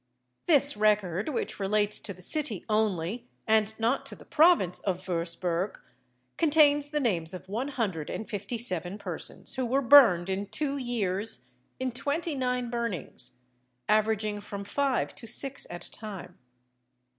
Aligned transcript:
This 0.47 0.75
record, 0.75 1.29
which 1.29 1.59
relates 1.59 1.99
to 1.99 2.11
the 2.11 2.23
city 2.23 2.65
only, 2.67 3.27
and 3.45 3.71
not 3.79 4.03
to 4.07 4.15
the 4.15 4.25
province 4.25 4.79
of 4.79 5.05
Würzburg, 5.05 5.75
contains 6.37 6.89
the 6.89 6.99
names 6.99 7.35
of 7.35 7.47
one 7.47 7.67
hundred 7.67 8.09
and 8.09 8.27
fifty 8.27 8.57
seven 8.57 8.97
persons 8.97 9.57
who 9.57 9.65
were 9.67 9.83
burned 9.83 10.27
in 10.27 10.47
two 10.47 10.75
years 10.77 11.45
in 11.79 11.91
twenty 11.91 12.33
nine 12.33 12.71
burnings, 12.71 13.33
averaging 13.87 14.41
from 14.41 14.63
five 14.63 15.13
to 15.13 15.27
six 15.27 15.67
at 15.69 15.85
a 15.85 15.91
time. 15.91 16.39